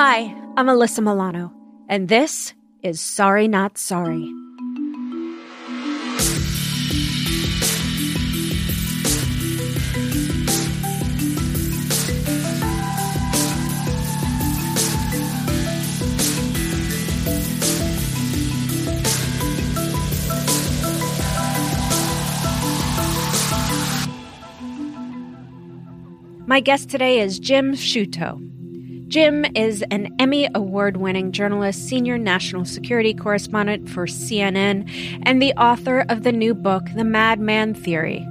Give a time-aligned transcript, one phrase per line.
[0.00, 1.52] Hi, I'm Alyssa Milano,
[1.88, 2.54] and this
[2.84, 4.32] is Sorry Not Sorry.
[26.46, 28.57] My guest today is Jim Sciutto.
[29.08, 34.86] Jim is an Emmy Award winning journalist, senior national security correspondent for CNN,
[35.22, 38.28] and the author of the new book, The Madman Theory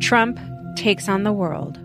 [0.00, 0.38] Trump
[0.76, 1.80] Takes on the World.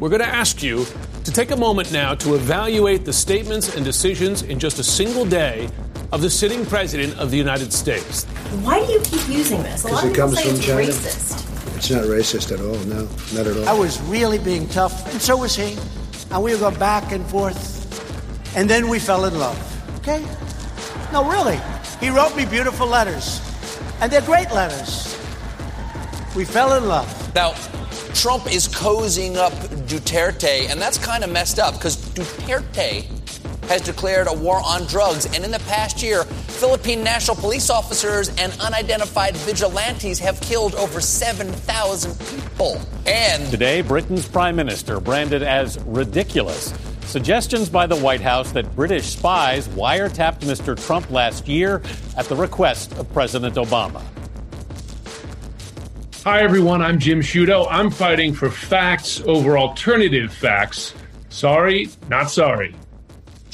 [0.00, 0.86] We're going to ask you
[1.24, 5.26] to take a moment now to evaluate the statements and decisions in just a single
[5.26, 5.68] day
[6.10, 8.24] of the sitting president of the United States.
[8.62, 9.84] Why do you keep using this?
[9.84, 10.88] A lot of it comes from China.
[10.88, 11.53] Racist.
[11.84, 13.68] It's not racist at all, no, not at all.
[13.68, 15.76] I was really being tough, and so was he.
[16.30, 19.58] And we would go back and forth, and then we fell in love.
[19.98, 20.24] Okay?
[21.12, 21.60] No, really.
[22.00, 23.38] He wrote me beautiful letters,
[24.00, 25.14] and they're great letters.
[26.34, 27.34] We fell in love.
[27.34, 27.52] Now,
[28.14, 29.52] Trump is cozying up
[29.86, 33.13] Duterte, and that's kind of messed up because Duterte
[33.68, 35.26] has declared a war on drugs.
[35.26, 41.00] And in the past year, Philippine national police officers and unidentified vigilantes have killed over
[41.00, 42.80] 7,000 people.
[43.06, 46.72] And today, Britain's prime minister branded as ridiculous.
[47.06, 50.76] Suggestions by the White House that British spies wiretapped Mr.
[50.86, 51.82] Trump last year
[52.16, 54.02] at the request of President Obama.
[56.24, 56.80] Hi, everyone.
[56.80, 57.66] I'm Jim Sciutto.
[57.70, 60.94] I'm fighting for facts over alternative facts.
[61.28, 62.74] Sorry, not sorry.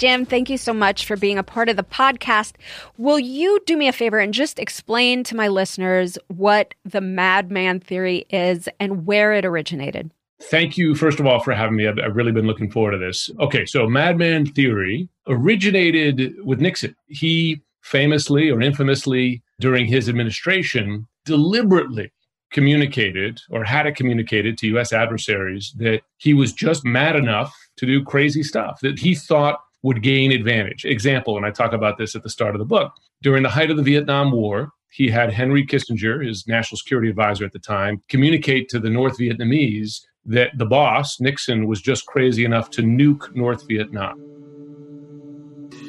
[0.01, 2.55] Jim, thank you so much for being a part of the podcast.
[2.97, 7.81] Will you do me a favor and just explain to my listeners what the madman
[7.81, 10.11] theory is and where it originated?
[10.45, 11.87] Thank you, first of all, for having me.
[11.87, 13.29] I've, I've really been looking forward to this.
[13.41, 16.97] Okay, so madman theory originated with Nixon.
[17.09, 22.11] He famously or infamously, during his administration, deliberately
[22.51, 27.85] communicated or had it communicated to US adversaries that he was just mad enough to
[27.85, 30.85] do crazy stuff, that he thought would gain advantage.
[30.85, 32.93] Example, and I talk about this at the start of the book.
[33.23, 37.45] During the height of the Vietnam War, he had Henry Kissinger, his national security advisor
[37.45, 42.45] at the time, communicate to the North Vietnamese that the boss, Nixon, was just crazy
[42.45, 44.21] enough to nuke North Vietnam.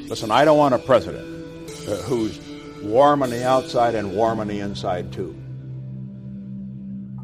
[0.08, 1.26] Listen, I don't want a president
[1.88, 2.40] uh, who's
[2.82, 5.36] warm on the outside and warm on the inside, too.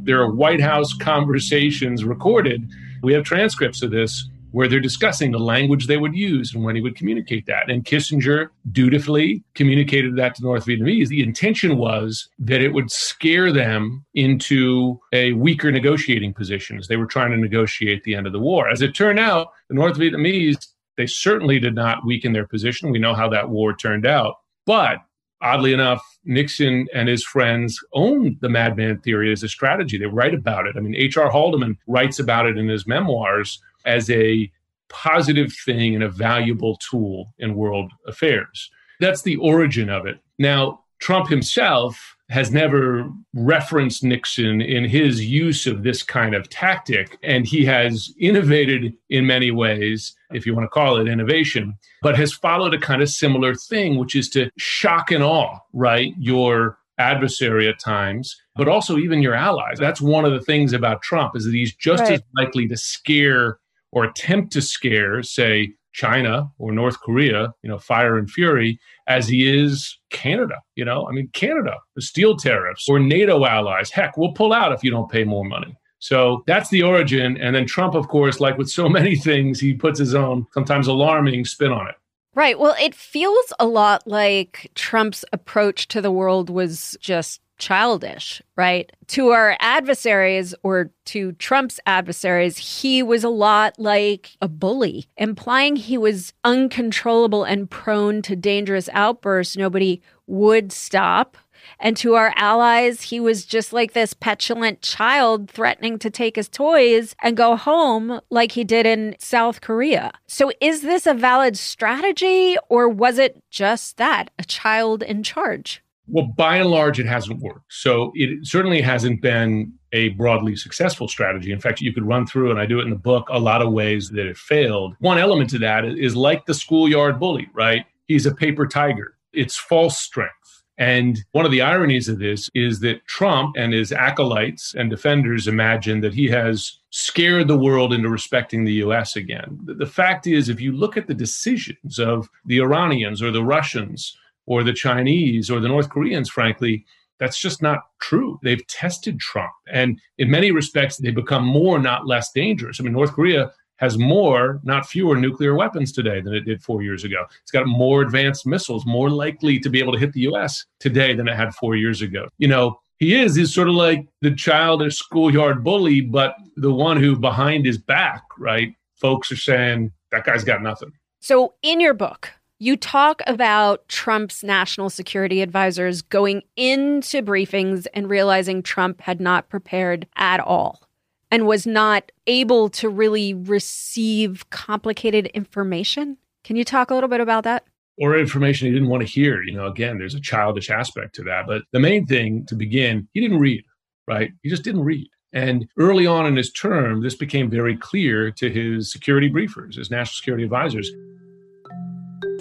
[0.03, 2.69] There are White House conversations recorded.
[3.03, 6.75] We have transcripts of this where they're discussing the language they would use and when
[6.75, 7.71] he would communicate that.
[7.71, 11.09] And Kissinger dutifully communicated that to North Vietnamese.
[11.09, 16.97] The intention was that it would scare them into a weaker negotiating position as they
[16.97, 18.69] were trying to negotiate the end of the war.
[18.69, 20.67] As it turned out, the North Vietnamese,
[20.97, 22.91] they certainly did not weaken their position.
[22.91, 24.37] We know how that war turned out.
[24.67, 24.99] But
[25.41, 29.99] oddly enough, Nixon and his friends own the madman theory as a strategy.
[29.99, 30.77] They write about it.
[30.77, 31.31] I mean, H.R.
[31.31, 34.51] Haldeman writes about it in his memoirs as a
[34.89, 38.71] positive thing and a valuable tool in world affairs.
[39.01, 40.19] That's the origin of it.
[40.39, 47.19] Now, Trump himself has never referenced Nixon in his use of this kind of tactic,
[47.23, 52.19] and he has innovated in many ways, if you want to call it innovation, but
[52.19, 56.13] has followed a kind of similar thing, which is to shock and awe, right?
[56.19, 59.79] Your adversary at times, but also even your allies.
[59.79, 62.13] That's one of the things about Trump is that he's just right.
[62.13, 63.59] as likely to scare
[63.93, 68.79] or attempt to scare, say, China or North Korea, you know, fire and fury,
[69.09, 70.55] as he is Canada.
[70.77, 73.91] You know, I mean, Canada, the steel tariffs, or NATO allies.
[73.91, 75.77] Heck, we'll pull out if you don't pay more money.
[75.99, 77.37] So that's the origin.
[77.39, 80.87] And then Trump, of course, like with so many things, he puts his own sometimes
[80.87, 81.97] alarming spin on it.
[82.35, 82.57] Right.
[82.57, 88.91] Well, it feels a lot like Trump's approach to the world was just childish, right?
[89.09, 95.77] To our adversaries or to Trump's adversaries, he was a lot like a bully, implying
[95.77, 101.37] he was uncontrollable and prone to dangerous outbursts nobody would stop.
[101.81, 106.49] And to our allies, he was just like this petulant child threatening to take his
[106.49, 110.13] toys and go home like he did in South Korea.
[110.27, 115.83] So, is this a valid strategy or was it just that, a child in charge?
[116.09, 117.73] Well, by and large, it hasn't worked.
[117.73, 121.53] So it certainly hasn't been a broadly successful strategy.
[121.53, 123.63] In fact, you could run through, and I do it in the book, a lot
[123.63, 124.95] of ways that it failed.
[125.01, 127.85] One element to that is like the schoolyard bully, right?
[128.07, 129.15] He's a paper tiger.
[129.33, 130.33] It's false strength.
[130.79, 135.49] And one of the ironies of this is that Trump and his acolytes and defenders
[135.49, 139.59] imagine that he has scared the world into respecting the US again.
[139.65, 144.17] The fact is, if you look at the decisions of the Iranians or the Russians
[144.49, 146.87] or the Chinese or the North Koreans, frankly,
[147.21, 148.41] that's just not true.
[148.43, 149.53] They've tested Trump.
[149.71, 152.81] And in many respects, they become more, not less dangerous.
[152.81, 156.83] I mean, North Korea has more, not fewer, nuclear weapons today than it did four
[156.83, 157.27] years ago.
[157.43, 161.15] It's got more advanced missiles, more likely to be able to hit the US today
[161.15, 162.27] than it had four years ago.
[162.39, 166.97] You know, he is, he's sort of like the childish schoolyard bully, but the one
[166.97, 168.75] who behind his back, right?
[168.97, 170.93] Folks are saying that guy's got nothing.
[171.21, 178.11] So in your book, you talk about Trump's national security advisors going into briefings and
[178.11, 180.83] realizing Trump had not prepared at all
[181.31, 186.17] and was not able to really receive complicated information.
[186.43, 187.65] Can you talk a little bit about that?
[187.97, 189.43] Or information he didn't want to hear.
[189.43, 191.47] You know, again, there's a childish aspect to that.
[191.47, 193.65] But the main thing to begin, he didn't read,
[194.07, 194.31] right?
[194.43, 195.09] He just didn't read.
[195.33, 199.91] And early on in his term, this became very clear to his security briefers, his
[199.91, 200.91] national security advisors.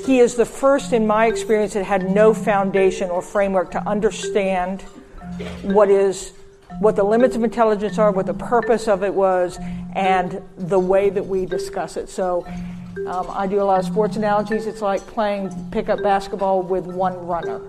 [0.05, 4.83] He is the first, in my experience, that had no foundation or framework to understand
[5.63, 6.33] what is
[6.79, 9.57] what the limits of intelligence are, what the purpose of it was,
[9.95, 12.09] and the way that we discuss it.
[12.09, 12.45] So
[13.07, 14.67] um, I do a lot of sports analogies.
[14.67, 17.61] It's like playing pickup basketball with one runner.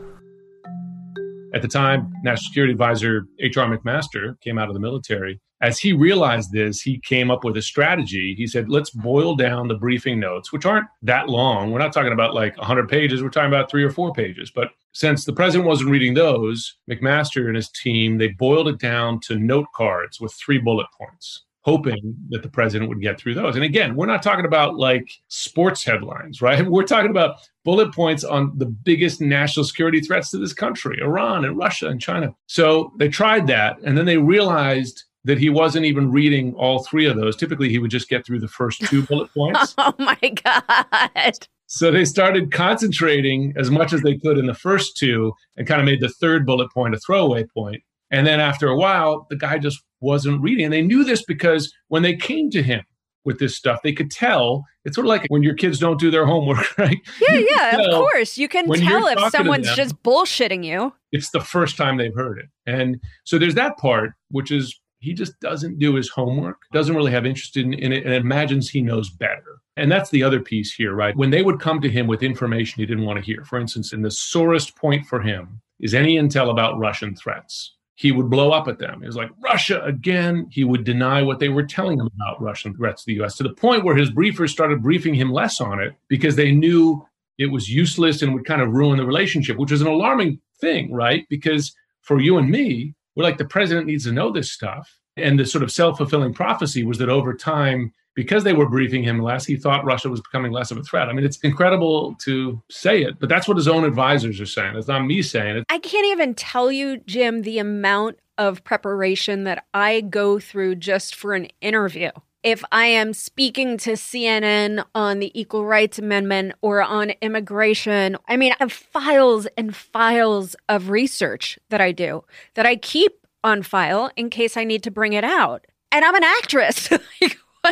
[1.54, 3.74] At the time, National Security Advisor H.R.
[3.74, 5.40] McMaster came out of the military.
[5.60, 8.34] As he realized this, he came up with a strategy.
[8.36, 11.72] He said, let's boil down the briefing notes, which aren't that long.
[11.72, 14.52] We're not talking about like 100 pages, we're talking about three or four pages.
[14.54, 19.20] But since the president wasn't reading those, McMaster and his team, they boiled it down
[19.20, 23.54] to note cards with three bullet points hoping that the president would get through those.
[23.54, 26.66] And again, we're not talking about like sports headlines, right?
[26.70, 31.44] We're talking about bullet points on the biggest national security threats to this country Iran
[31.44, 32.34] and Russia and China.
[32.46, 33.78] So they tried that.
[33.84, 37.36] And then they realized that he wasn't even reading all three of those.
[37.36, 39.74] Typically, he would just get through the first two bullet points.
[39.76, 41.46] oh my God.
[41.66, 45.82] So they started concentrating as much as they could in the first two and kind
[45.82, 47.82] of made the third bullet point a throwaway point.
[48.10, 50.64] And then after a while, the guy just wasn't reading.
[50.64, 52.82] And they knew this because when they came to him
[53.26, 54.64] with this stuff, they could tell.
[54.86, 56.96] It's sort of like when your kids don't do their homework, right?
[57.20, 58.38] Yeah, yeah, of course.
[58.38, 60.94] You can tell if someone's them, just bullshitting you.
[61.12, 62.46] It's the first time they've heard it.
[62.64, 67.12] And so there's that part, which is he just doesn't do his homework, doesn't really
[67.12, 69.60] have interest in, in it, and imagines he knows better.
[69.76, 71.16] And that's the other piece here, right?
[71.16, 73.92] When they would come to him with information he didn't want to hear, for instance,
[73.92, 78.52] in the sorest point for him is any intel about Russian threats he would blow
[78.52, 79.00] up at them.
[79.00, 80.46] He was like, Russia again.
[80.52, 83.42] He would deny what they were telling him about Russian threats to the US to
[83.42, 87.04] the point where his briefers started briefing him less on it because they knew
[87.38, 90.92] it was useless and would kind of ruin the relationship, which is an alarming thing,
[90.92, 91.26] right?
[91.28, 94.96] Because for you and me, we're like, the president needs to know this stuff.
[95.16, 99.02] And the sort of self fulfilling prophecy was that over time, because they were briefing
[99.02, 101.08] him less, he thought Russia was becoming less of a threat.
[101.08, 104.76] I mean, it's incredible to say it, but that's what his own advisors are saying.
[104.76, 105.64] It's not me saying it.
[105.68, 111.16] I can't even tell you, Jim, the amount of preparation that I go through just
[111.16, 112.10] for an interview.
[112.48, 118.38] If I am speaking to CNN on the Equal Rights Amendment or on immigration, I
[118.38, 122.24] mean, I have files and files of research that I do
[122.54, 125.66] that I keep on file in case I need to bring it out.
[125.92, 126.88] And I'm an actress.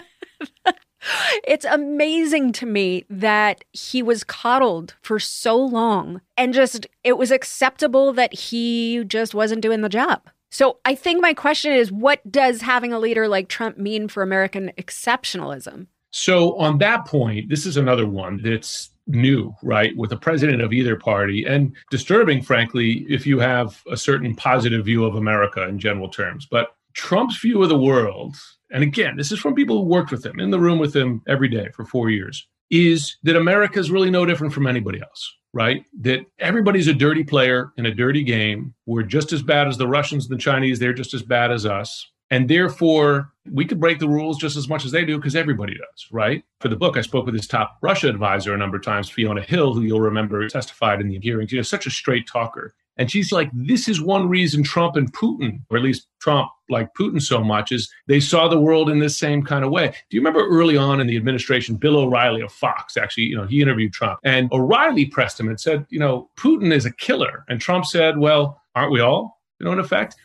[1.48, 7.30] it's amazing to me that he was coddled for so long and just it was
[7.30, 10.28] acceptable that he just wasn't doing the job.
[10.50, 14.22] So I think my question is what does having a leader like Trump mean for
[14.22, 15.86] American exceptionalism?
[16.10, 20.72] So on that point, this is another one that's new, right, with a president of
[20.72, 25.78] either party, and disturbing, frankly, if you have a certain positive view of America in
[25.78, 26.46] general terms.
[26.50, 28.36] But Trump's view of the world
[28.70, 31.22] and again, this is from people who worked with him in the room with him
[31.28, 35.34] every day for four years, is that America is really no different from anybody else,
[35.56, 35.86] right?
[36.02, 38.74] That everybody's a dirty player in a dirty game.
[38.84, 41.64] We're just as bad as the Russians and the Chinese, they're just as bad as
[41.64, 42.10] us.
[42.30, 45.72] And therefore, we could break the rules just as much as they do because everybody
[45.72, 46.44] does, right?
[46.60, 49.40] For the book, I spoke with his top Russia advisor a number of times, Fiona
[49.40, 51.50] Hill, who you'll remember testified in the hearings.
[51.50, 52.74] She's such a straight talker.
[52.98, 56.88] And she's like, this is one reason Trump and Putin, or at least Trump like
[56.98, 59.88] Putin so much, is they saw the world in this same kind of way.
[59.88, 63.46] Do you remember early on in the administration, Bill O'Reilly of Fox, actually, you know,
[63.46, 67.44] he interviewed Trump and O'Reilly pressed him and said, you know, Putin is a killer.
[67.48, 69.40] And Trump said, well, aren't we all?
[69.60, 70.16] You know, in effect.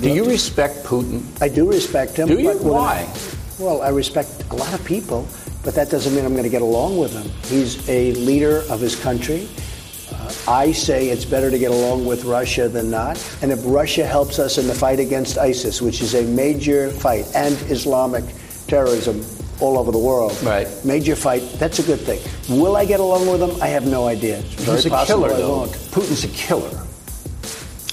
[0.00, 1.22] Do you respect Putin?
[1.42, 2.28] I do respect him.
[2.28, 2.52] Do you?
[2.58, 3.06] Why?
[3.08, 5.28] I, well, I respect a lot of people,
[5.62, 7.30] but that doesn't mean I'm going to get along with him.
[7.44, 9.48] He's a leader of his country.
[10.48, 13.16] I say it's better to get along with Russia than not.
[13.42, 17.26] And if Russia helps us in the fight against ISIS, which is a major fight,
[17.34, 18.24] and Islamic
[18.66, 19.24] terrorism
[19.60, 20.68] all over the world, right.
[20.84, 22.20] major fight, that's a good thing.
[22.60, 23.62] Will I get along with them?
[23.62, 24.38] I have no idea.
[24.38, 25.58] It's very He's a possible killer, I though.
[25.58, 25.72] won't.
[25.72, 26.86] Putin's a killer.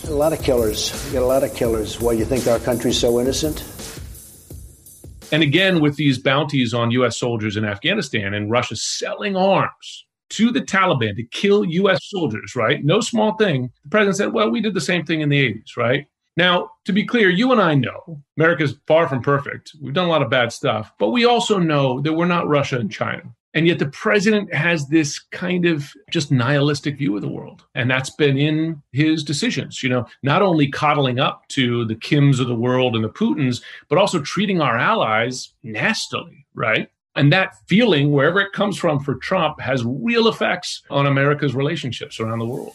[0.08, 0.92] A lot of killers.
[1.08, 2.02] We got a lot of killers.
[2.02, 3.64] Why you think our country's so innocent?
[5.32, 7.20] And again, with these bounties on U.S.
[7.20, 12.10] soldiers in Afghanistan and Russia selling arms to the Taliban to kill U.S.
[12.10, 12.84] soldiers, right?
[12.84, 13.72] No small thing.
[13.84, 16.08] The president said, well, we did the same thing in the 80s, right?
[16.38, 19.76] Now, to be clear, you and I know America's far from perfect.
[19.82, 22.78] We've done a lot of bad stuff, but we also know that we're not Russia
[22.78, 23.24] and China.
[23.54, 27.66] And yet the president has this kind of just nihilistic view of the world.
[27.74, 32.40] And that's been in his decisions, you know, not only coddling up to the Kims
[32.40, 36.90] of the world and the Putins, but also treating our allies nastily, right?
[37.16, 42.20] And that feeling, wherever it comes from for Trump, has real effects on America's relationships
[42.20, 42.74] around the world.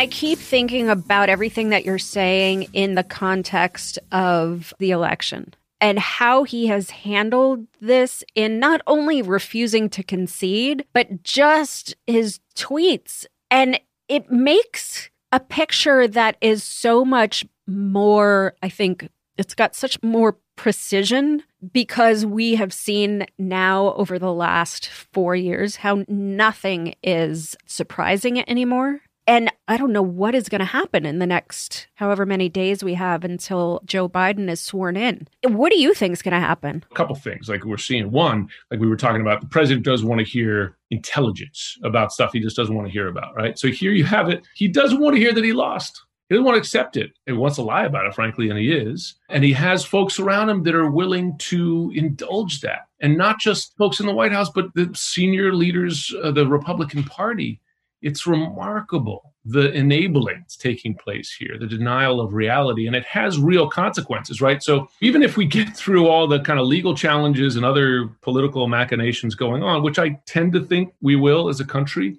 [0.00, 5.98] I keep thinking about everything that you're saying in the context of the election and
[5.98, 13.26] how he has handled this in not only refusing to concede, but just his tweets.
[13.50, 13.78] And
[14.08, 20.38] it makes a picture that is so much more, I think, it's got such more
[20.56, 21.42] precision
[21.74, 29.02] because we have seen now over the last four years how nothing is surprising anymore.
[29.30, 32.82] And I don't know what is going to happen in the next however many days
[32.82, 35.28] we have until Joe Biden is sworn in.
[35.44, 36.84] What do you think is going to happen?
[36.90, 38.10] A couple things like we're seeing.
[38.10, 42.32] One, like we were talking about, the president does want to hear intelligence about stuff
[42.32, 43.56] he just doesn't want to hear about, right?
[43.56, 44.44] So here you have it.
[44.56, 46.02] He doesn't want to hear that he lost.
[46.28, 47.12] He doesn't want to accept it.
[47.26, 49.14] He wants to lie about it, frankly, and he is.
[49.28, 52.88] And he has folks around him that are willing to indulge that.
[52.98, 57.04] And not just folks in the White House, but the senior leaders of the Republican
[57.04, 57.60] Party.
[58.02, 63.38] It's remarkable the enabling that's taking place here, the denial of reality, and it has
[63.38, 64.62] real consequences, right?
[64.62, 68.66] So even if we get through all the kind of legal challenges and other political
[68.68, 72.18] machinations going on, which I tend to think we will as a country,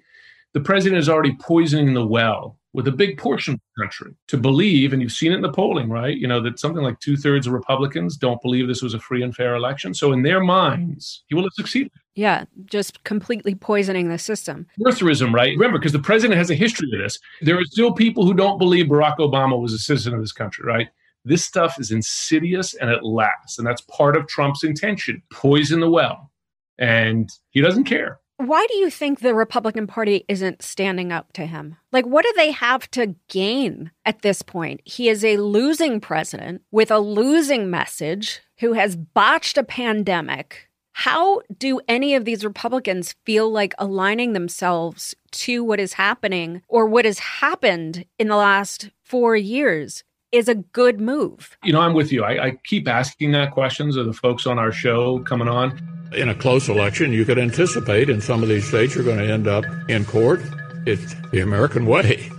[0.52, 4.38] the president is already poisoning the well with a big portion of the country to
[4.38, 6.16] believe, and you've seen it in the polling, right?
[6.16, 9.22] You know, that something like two thirds of Republicans don't believe this was a free
[9.22, 9.92] and fair election.
[9.92, 11.92] So in their minds, he will have succeeded.
[12.14, 14.66] Yeah, just completely poisoning the system.
[14.80, 15.52] Birtherism, right?
[15.52, 17.18] Remember, because the president has a history of this.
[17.42, 20.64] There are still people who don't believe Barack Obama was a citizen of this country,
[20.66, 20.88] right?
[21.24, 23.58] This stuff is insidious and it lasts.
[23.58, 26.30] And that's part of Trump's intention poison the well.
[26.78, 28.18] And he doesn't care.
[28.44, 31.76] Why do you think the Republican Party isn't standing up to him?
[31.92, 34.80] Like, what do they have to gain at this point?
[34.84, 40.68] He is a losing president with a losing message who has botched a pandemic.
[40.90, 46.86] How do any of these Republicans feel like aligning themselves to what is happening or
[46.86, 50.02] what has happened in the last four years?
[50.32, 51.58] Is a good move.
[51.62, 52.24] You know, I'm with you.
[52.24, 56.01] I, I keep asking that questions of the folks on our show coming on.
[56.14, 59.32] In a close election, you could anticipate in some of these states you're going to
[59.32, 60.42] end up in court.
[60.86, 62.30] It's the American way.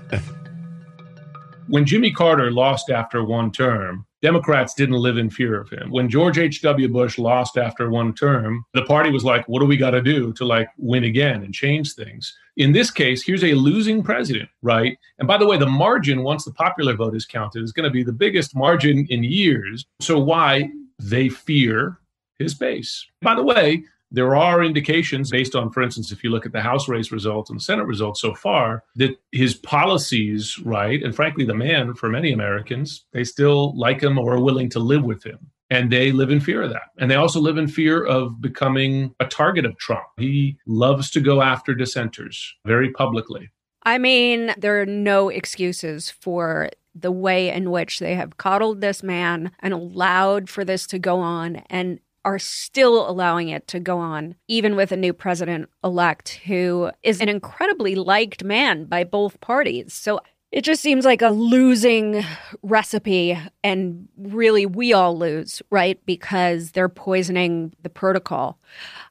[1.67, 5.89] when Jimmy Carter lost after one term, Democrats didn't live in fear of him.
[5.89, 6.87] When George H.W.
[6.89, 10.31] Bush lost after one term, the party was like, what do we got to do
[10.33, 12.37] to like win again and change things?
[12.57, 14.97] In this case, here's a losing president, right?
[15.17, 17.89] And by the way, the margin, once the popular vote is counted, is going to
[17.89, 19.83] be the biggest margin in years.
[19.99, 21.99] So why they fear
[22.43, 23.05] his base.
[23.21, 23.83] By the way,
[24.13, 27.49] there are indications based on, for instance, if you look at the House race results
[27.49, 32.09] and the Senate results so far, that his policies, right, and frankly, the man for
[32.09, 35.39] many Americans, they still like him or are willing to live with him.
[35.71, 36.91] And they live in fear of that.
[36.99, 40.05] And they also live in fear of becoming a target of Trump.
[40.17, 43.49] He loves to go after dissenters very publicly.
[43.81, 49.01] I mean, there are no excuses for the way in which they have coddled this
[49.01, 53.97] man and allowed for this to go on and are still allowing it to go
[53.99, 59.39] on, even with a new president elect who is an incredibly liked man by both
[59.41, 59.93] parties.
[59.93, 60.19] So
[60.51, 62.23] it just seems like a losing
[62.61, 63.37] recipe.
[63.63, 65.99] And really, we all lose, right?
[66.05, 68.59] Because they're poisoning the protocol.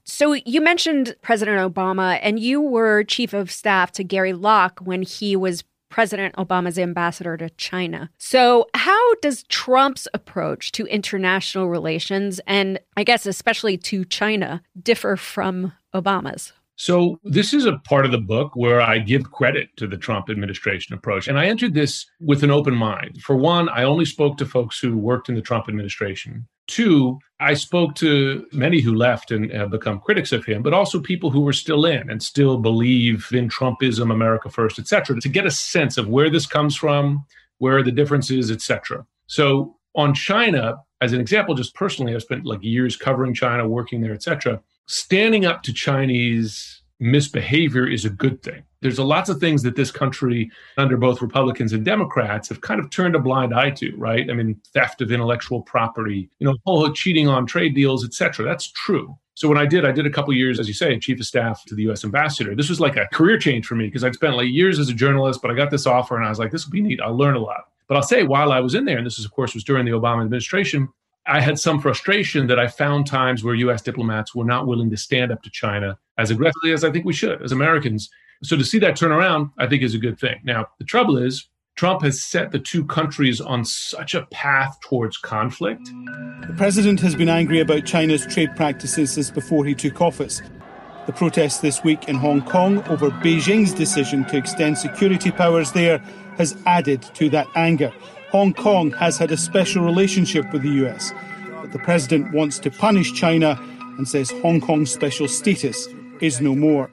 [0.05, 5.03] So you mentioned President Obama, and you were chief of staff to Gary Locke when
[5.03, 8.11] he was President Obama's ambassador to China.
[8.17, 15.17] So, how does Trump's approach to international relations, and I guess especially to China, differ
[15.17, 16.55] from Obama's?
[16.77, 20.31] So, this is a part of the book where I give credit to the Trump
[20.31, 21.29] administration approach.
[21.29, 23.21] And I entered this with an open mind.
[23.23, 26.47] For one, I only spoke to folks who worked in the Trump administration.
[26.69, 31.01] Two, I spoke to many who left and have become critics of him, but also
[31.01, 35.29] people who were still in and still believe in Trumpism, America first, et cetera, to
[35.29, 37.25] get a sense of where this comes from,
[37.59, 39.05] where are the differences, et cetera.
[39.27, 44.01] So, on China, as an example, just personally, I've spent like years covering China, working
[44.01, 48.63] there, et cetera standing up to Chinese misbehavior is a good thing.
[48.81, 52.81] There's a lots of things that this country, under both Republicans and Democrats, have kind
[52.81, 54.29] of turned a blind eye to, right?
[54.29, 58.45] I mean, theft of intellectual property, you know, whole cheating on trade deals, et cetera.
[58.45, 59.17] That's true.
[59.35, 61.65] So when I did, I did a couple years, as you say, chief of staff
[61.67, 62.05] to the U.S.
[62.05, 62.55] ambassador.
[62.55, 64.95] This was like a career change for me because I'd spent like years as a
[64.95, 67.01] journalist, but I got this offer and I was like, this will be neat.
[67.01, 67.65] I'll learn a lot.
[67.89, 69.85] But I'll say, while I was in there, and this is, of course, was during
[69.85, 70.89] the Obama administration,
[71.27, 74.97] I had some frustration that I found times where US diplomats were not willing to
[74.97, 78.11] stand up to China as aggressively as I think we should as Americans.
[78.43, 80.41] So to see that turn around, I think is a good thing.
[80.43, 85.17] Now, the trouble is, Trump has set the two countries on such a path towards
[85.17, 85.85] conflict.
[86.47, 90.43] The president has been angry about China's trade practices since before he took office.
[91.07, 95.99] The protests this week in Hong Kong over Beijing's decision to extend security powers there
[96.37, 97.93] has added to that anger.
[98.33, 101.13] Hong Kong has had a special relationship with the US,
[101.61, 103.61] but the president wants to punish China
[103.99, 105.87] and says Hong Kong's special status
[106.23, 106.91] is no more.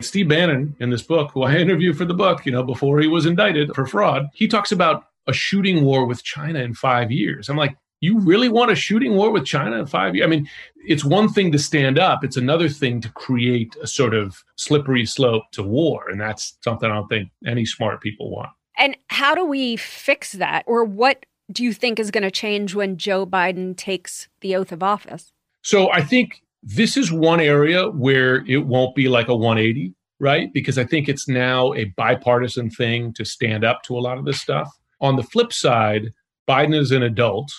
[0.00, 3.06] Steve Bannon in this book, who I interviewed for the book, you know, before he
[3.06, 7.48] was indicted for fraud, he talks about a shooting war with China in five years.
[7.48, 10.26] I'm like, you really want a shooting war with China in five years?
[10.26, 10.48] I mean,
[10.84, 15.06] it's one thing to stand up, it's another thing to create a sort of slippery
[15.06, 16.10] slope to war.
[16.10, 18.50] And that's something I don't think any smart people want.
[18.78, 20.64] And how do we fix that?
[20.66, 24.72] Or what do you think is going to change when Joe Biden takes the oath
[24.72, 25.32] of office?
[25.62, 30.52] So I think this is one area where it won't be like a 180, right?
[30.52, 34.24] Because I think it's now a bipartisan thing to stand up to a lot of
[34.24, 34.70] this stuff.
[35.00, 36.12] On the flip side,
[36.48, 37.52] Biden is an adult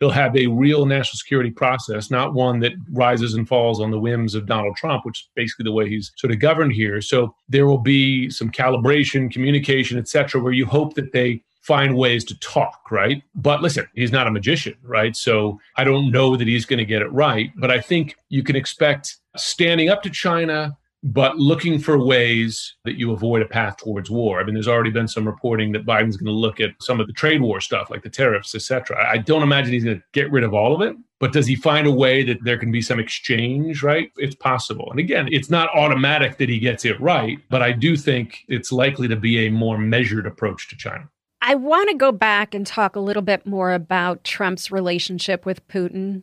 [0.00, 4.00] he'll have a real national security process, not one that rises and falls on the
[4.00, 7.00] whims of Donald Trump, which is basically the way he's sort of governed here.
[7.00, 11.96] So there will be some calibration, communication, et cetera, where you hope that they find
[11.96, 13.22] ways to talk, right?
[13.34, 15.16] But listen, he's not a magician, right?
[15.16, 18.42] So I don't know that he's going to get it right, but I think you
[18.42, 23.76] can expect standing up to China, but looking for ways that you avoid a path
[23.76, 24.40] towards war.
[24.40, 27.06] I mean, there's already been some reporting that Biden's going to look at some of
[27.06, 29.06] the trade war stuff, like the tariffs, et cetera.
[29.06, 31.56] I don't imagine he's going to get rid of all of it, but does he
[31.56, 34.10] find a way that there can be some exchange, right?
[34.16, 34.90] It's possible.
[34.90, 38.72] And again, it's not automatic that he gets it right, but I do think it's
[38.72, 41.06] likely to be a more measured approach to China.
[41.42, 45.68] I want to go back and talk a little bit more about Trump's relationship with
[45.68, 46.22] Putin.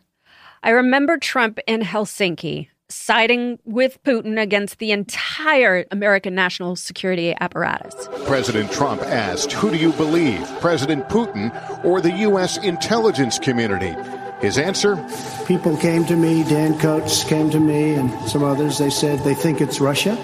[0.63, 8.07] I remember Trump in Helsinki siding with Putin against the entire American national security apparatus.
[8.25, 11.51] President Trump asked, Who do you believe, President Putin
[11.83, 12.57] or the U.S.
[12.57, 13.95] intelligence community?
[14.41, 14.97] His answer?
[15.45, 18.79] People came to me, Dan Coats came to me, and some others.
[18.79, 20.17] They said they think it's Russia.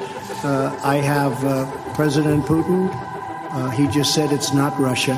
[0.43, 2.89] Uh, I have uh, President Putin.
[3.51, 5.15] Uh, he just said it's not Russia.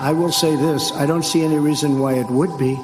[0.00, 2.80] I will say this I don't see any reason why it would be.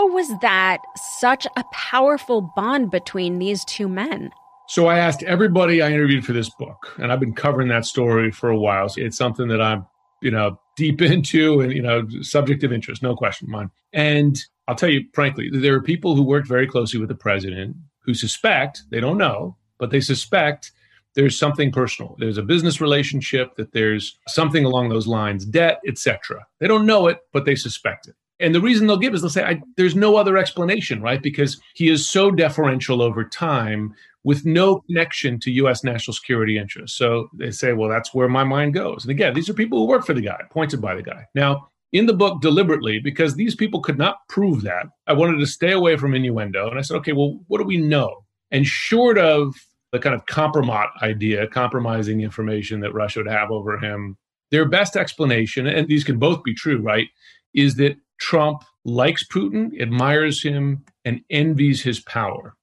[0.00, 4.30] How was that such a powerful bond between these two men?
[4.66, 8.30] So I asked everybody I interviewed for this book, and I've been covering that story
[8.30, 8.88] for a while.
[8.88, 9.84] So it's something that I'm,
[10.22, 13.70] you know, deep into and, you know, subject of interest, no question mine.
[13.92, 17.76] And I'll tell you frankly, there are people who worked very closely with the president
[17.98, 20.72] who suspect, they don't know, but they suspect
[21.14, 22.16] there's something personal.
[22.18, 26.46] There's a business relationship, that there's something along those lines, debt, etc.
[26.58, 28.14] They don't know it, but they suspect it.
[28.40, 31.22] And the reason they'll give is they'll say, there's no other explanation, right?
[31.22, 35.82] Because he is so deferential over time with no connection to U.S.
[35.84, 36.96] national security interests.
[36.96, 39.04] So they say, well, that's where my mind goes.
[39.04, 41.26] And again, these are people who work for the guy, appointed by the guy.
[41.34, 45.46] Now, in the book, deliberately, because these people could not prove that, I wanted to
[45.46, 46.68] stay away from innuendo.
[46.68, 48.24] And I said, okay, well, what do we know?
[48.50, 49.54] And short of
[49.92, 54.16] the kind of compromise idea, compromising information that Russia would have over him,
[54.50, 57.08] their best explanation, and these can both be true, right,
[57.54, 62.54] is that Trump likes Putin, admires him, and envies his power.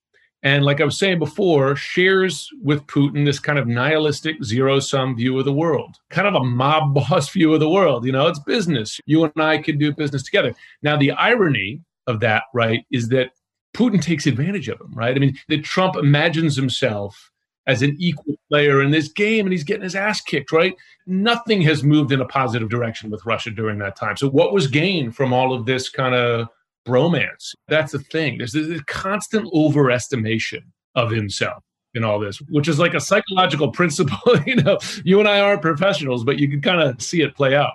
[0.43, 5.15] And like I was saying before, shares with Putin this kind of nihilistic zero sum
[5.17, 8.05] view of the world, kind of a mob boss view of the world.
[8.05, 8.99] You know, it's business.
[9.05, 10.53] You and I can do business together.
[10.83, 13.31] Now, the irony of that, right, is that
[13.75, 15.15] Putin takes advantage of him, right?
[15.15, 17.31] I mean, that Trump imagines himself
[17.67, 20.73] as an equal player in this game and he's getting his ass kicked, right?
[21.05, 24.17] Nothing has moved in a positive direction with Russia during that time.
[24.17, 26.47] So, what was gained from all of this kind of
[26.87, 27.53] bromance?
[27.67, 28.37] That's the thing.
[28.37, 30.63] There's this constant overestimation
[30.95, 34.17] of himself in all this, which is like a psychological principle.
[34.45, 37.55] you know, you and I aren't professionals, but you can kind of see it play
[37.55, 37.73] out.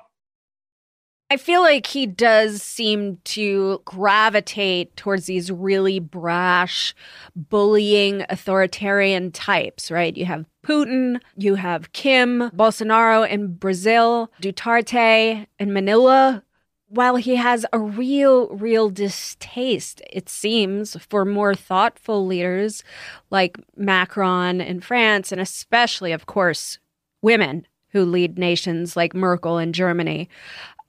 [1.32, 6.94] I feel like he does seem to gravitate towards these really brash,
[7.34, 10.14] bullying, authoritarian types, right?
[10.14, 16.44] You have Putin, you have Kim, Bolsonaro in Brazil, Duterte in Manila.
[16.88, 22.84] While he has a real, real distaste, it seems, for more thoughtful leaders
[23.30, 26.78] like Macron in France, and especially, of course,
[27.22, 30.28] women who lead nations like Merkel in Germany.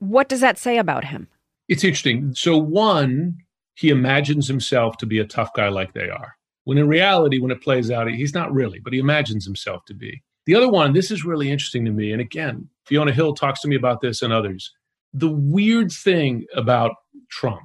[0.04, 1.30] What does that say about him?
[1.70, 2.34] It's interesting.
[2.36, 3.38] So, one,
[3.76, 6.36] he imagines himself to be a tough guy like they are.
[6.66, 9.94] When in reality, when it plays out, he's not really, but he imagines himself to
[9.94, 10.22] be.
[10.46, 12.12] The other one, this is really interesting to me.
[12.12, 14.74] And again, Fiona Hill talks to me about this and others.
[15.13, 16.96] The weird thing about
[17.32, 17.62] Trump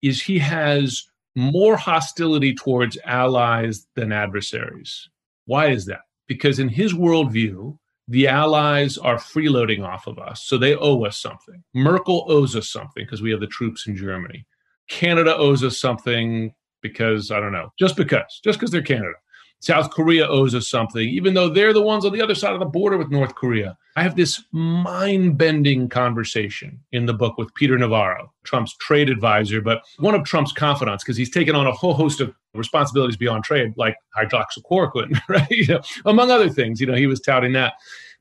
[0.00, 1.04] is he has
[1.36, 5.10] more hostility towards allies than adversaries.
[5.44, 6.00] Why is that?
[6.28, 7.76] Because in his worldview,
[8.08, 11.62] the Allies are freeloading off of us, so they owe us something.
[11.74, 14.46] Merkel owes us something because we have the troops in Germany.
[14.88, 19.14] Canada owes us something because, I don't know, just because, just because they're Canada.
[19.64, 22.60] South Korea owes us something, even though they're the ones on the other side of
[22.60, 23.78] the border with North Korea.
[23.96, 29.62] I have this mind bending conversation in the book with Peter Navarro, Trump's trade advisor,
[29.62, 33.44] but one of Trump's confidants, because he's taken on a whole host of responsibilities beyond
[33.44, 35.50] trade, like hydroxychloroquine, right?
[35.50, 37.72] You know, among other things, you know, he was touting that.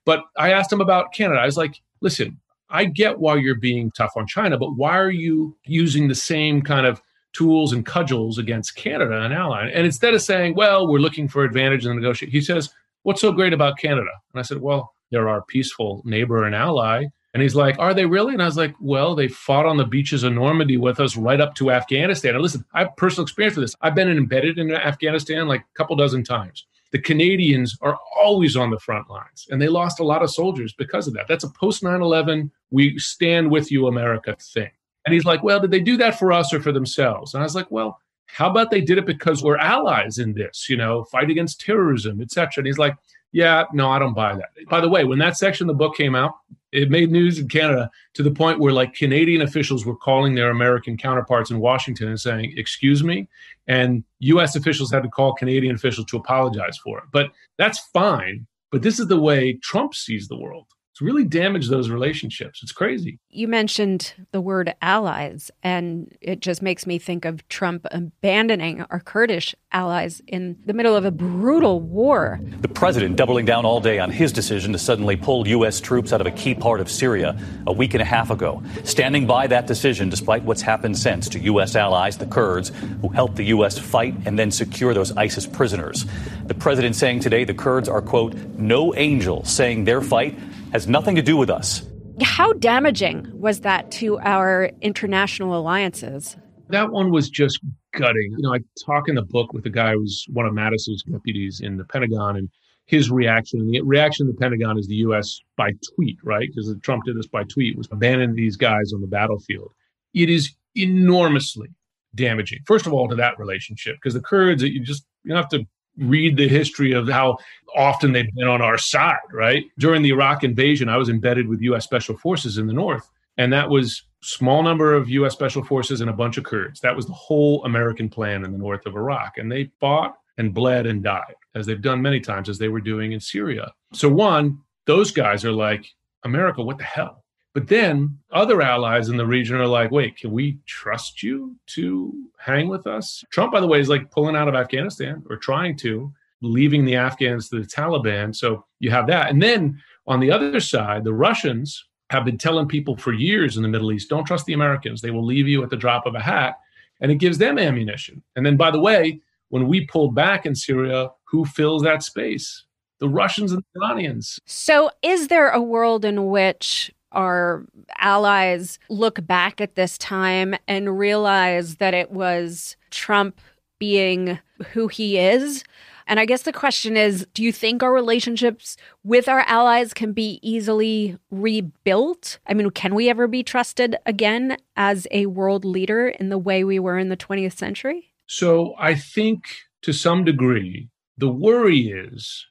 [0.06, 1.42] But I asked him about Canada.
[1.42, 5.12] I was like, listen, I get why you're being tough on China, but why are
[5.12, 7.02] you using the same kind of
[7.34, 9.70] tools and cudgels against Canada, an ally.
[9.74, 12.70] And instead of saying, well, we're looking for advantage in the negotiation, he says,
[13.04, 14.12] what's so great about Canada?
[14.34, 17.06] And I said, well, they're our peaceful neighbor and ally.
[17.34, 18.34] And he's like, Are they really?
[18.34, 21.42] And I was like, Well, they fought on the beaches of Normandy with us right
[21.42, 22.36] up to Afghanistan.
[22.36, 23.76] And listen, I have personal experience with this.
[23.82, 26.66] I've been embedded in Afghanistan like a couple dozen times.
[26.92, 30.74] The Canadians are always on the front lines, and they lost a lot of soldiers
[30.78, 31.28] because of that.
[31.28, 34.70] That's a post 9 11, we stand with you, America thing.
[35.06, 37.34] And he's like, well, did they do that for us or for themselves?
[37.34, 40.68] And I was like, well, how about they did it because we're allies in this,
[40.70, 42.52] you know, fight against terrorism, etc.
[42.58, 42.96] And he's like,
[43.32, 44.50] yeah, no, I don't buy that.
[44.70, 46.36] By the way, when that section of the book came out,
[46.72, 50.50] it made news in Canada to the point where like Canadian officials were calling their
[50.50, 53.28] American counterparts in Washington and saying, "Excuse me,"
[53.68, 54.56] and U.S.
[54.56, 57.06] officials had to call Canadian officials to apologize for it.
[57.12, 58.48] But that's fine.
[58.72, 62.62] But this is the way Trump sees the world it's really damaged those relationships.
[62.62, 63.18] It's crazy.
[63.32, 69.00] You mentioned the word allies, and it just makes me think of Trump abandoning our
[69.00, 72.40] Kurdish allies in the middle of a brutal war.
[72.62, 75.82] The president doubling down all day on his decision to suddenly pull U.S.
[75.82, 79.26] troops out of a key part of Syria a week and a half ago, standing
[79.26, 81.76] by that decision despite what's happened since to U.S.
[81.76, 83.80] allies, the Kurds, who helped the U.S.
[83.80, 86.06] fight and then secure those ISIS prisoners.
[86.46, 90.38] The president saying today the Kurds are, quote, no angels, saying their fight
[90.74, 91.88] has nothing to do with us.
[92.22, 96.36] How damaging was that to our international alliances?
[96.70, 97.60] That one was just
[97.94, 98.36] gutting.
[98.38, 101.62] You know, I talk in the book with a guy who's one of Mattis's deputies
[101.62, 102.50] in the Pentagon, and
[102.86, 103.62] his reaction.
[103.62, 105.40] And the reaction of the Pentagon is the U.S.
[105.56, 106.50] by tweet, right?
[106.54, 109.72] Because Trump did this by tweet, was abandoning these guys on the battlefield.
[110.14, 111.70] It is enormously
[112.16, 112.60] damaging.
[112.66, 115.66] First of all, to that relationship, because the Kurds, you just you have to
[115.98, 117.38] read the history of how
[117.76, 119.66] often they've been on our side, right?
[119.78, 123.52] During the Iraq invasion, I was embedded with US Special Forces in the north, and
[123.54, 126.80] that was small number of US Special Forces and a bunch of Kurds.
[126.82, 130.54] That was the whole American plan in the north of Iraq, and they fought and
[130.54, 133.72] bled and died as they've done many times as they were doing in Syria.
[133.94, 135.86] So one, those guys are like,
[136.24, 137.23] America, what the hell?
[137.54, 142.14] But then other allies in the region are like, wait, can we trust you to
[142.38, 143.24] hang with us?
[143.30, 146.12] Trump, by the way, is like pulling out of Afghanistan or trying to,
[146.42, 148.36] leaving the Afghans to the Taliban.
[148.36, 149.30] So you have that.
[149.30, 153.64] And then on the other side, the Russians have been telling people for years in
[153.64, 155.02] the Middle East, don't trust the Americans.
[155.02, 156.60] They will leave you at the drop of a hat.
[157.02, 158.22] And it gives them ammunition.
[158.36, 162.66] And then, by the way, when we pulled back in Syria, who fills that space?
[163.00, 164.40] The Russians and the Iranians.
[164.46, 167.66] So, is there a world in which our
[168.00, 173.40] allies look back at this time and realize that it was Trump
[173.80, 174.40] being
[174.72, 175.64] who he is.
[176.08, 180.14] And I guess the question is do you think our relationships with our allies can
[180.14, 182.40] be easily rebuilt?
[182.48, 186.64] I mean, can we ever be trusted again as a world leader in the way
[186.64, 188.14] we were in the 20th century?
[188.28, 189.44] So I think
[189.84, 192.46] to some degree, the worry is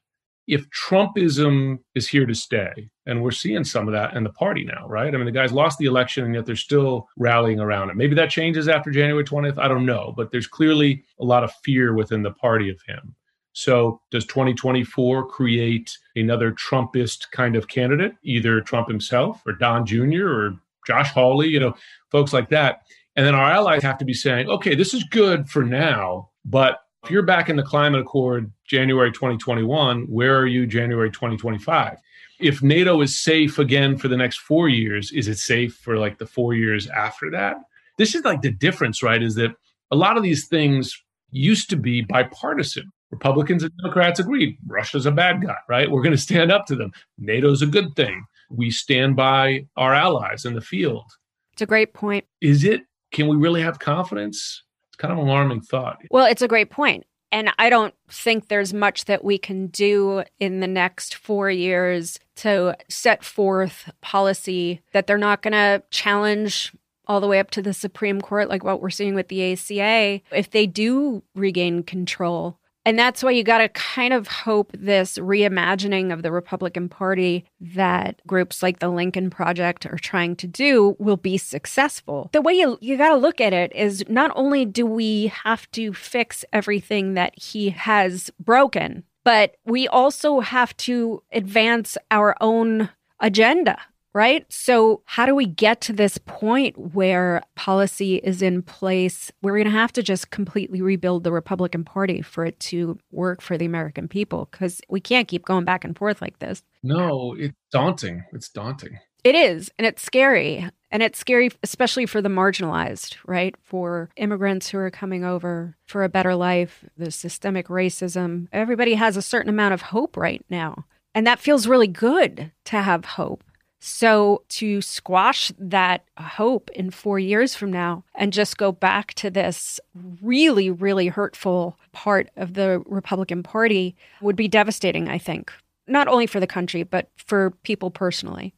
[0.52, 4.64] if Trumpism is here to stay, and we're seeing some of that in the party
[4.64, 5.14] now, right?
[5.14, 7.96] I mean, the guys lost the election and yet they're still rallying around it.
[7.96, 9.56] Maybe that changes after January 20th.
[9.56, 10.12] I don't know.
[10.14, 13.16] But there's clearly a lot of fear within the party of him.
[13.54, 20.26] So, does 2024 create another Trumpist kind of candidate, either Trump himself or Don Jr.
[20.26, 20.54] or
[20.86, 21.74] Josh Hawley, you know,
[22.10, 22.82] folks like that?
[23.16, 26.80] And then our allies have to be saying, okay, this is good for now, but
[27.02, 31.98] if you're back in the climate accord January 2021, where are you January 2025?
[32.38, 36.18] If NATO is safe again for the next four years, is it safe for like
[36.18, 37.56] the four years after that?
[37.98, 39.22] This is like the difference, right?
[39.22, 39.54] Is that
[39.90, 40.96] a lot of these things
[41.30, 42.90] used to be bipartisan.
[43.10, 45.90] Republicans and Democrats agreed Russia's a bad guy, right?
[45.90, 46.92] We're going to stand up to them.
[47.18, 48.24] NATO's a good thing.
[48.48, 51.10] We stand by our allies in the field.
[51.52, 52.24] It's a great point.
[52.40, 52.82] Is it?
[53.10, 54.62] Can we really have confidence?
[55.02, 56.00] Kind of alarming thought.
[56.10, 57.04] Well, it's a great point.
[57.32, 62.18] And I don't think there's much that we can do in the next four years
[62.36, 66.72] to set forth policy that they're not going to challenge
[67.06, 70.20] all the way up to the Supreme Court, like what we're seeing with the ACA.
[70.30, 75.18] If they do regain control, and that's why you got to kind of hope this
[75.18, 80.96] reimagining of the Republican Party that groups like the Lincoln Project are trying to do
[80.98, 82.30] will be successful.
[82.32, 85.70] The way you, you got to look at it is not only do we have
[85.72, 92.90] to fix everything that he has broken, but we also have to advance our own
[93.20, 93.78] agenda
[94.12, 94.44] right?
[94.52, 99.32] So, how do we get to this point where policy is in place?
[99.42, 103.40] We're going to have to just completely rebuild the Republican Party for it to work
[103.40, 106.62] for the American people because we can't keep going back and forth like this.
[106.82, 108.24] No, it's daunting.
[108.32, 108.98] It's daunting.
[109.24, 110.68] It is, and it's scary.
[110.90, 113.54] And it's scary, especially for the marginalized, right?
[113.62, 118.48] For immigrants who are coming over for a better life, the systemic racism.
[118.52, 120.84] Everybody has a certain amount of hope right now.
[121.14, 123.44] And that feels really good to have hope.
[123.84, 129.28] So to squash that hope in four years from now and just go back to
[129.28, 129.80] this
[130.22, 135.52] really, really hurtful part of the Republican Party would be devastating, I think.
[135.88, 138.54] Not only for the country, but for people personally.